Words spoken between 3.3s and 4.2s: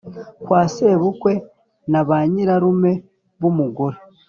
b' umugore,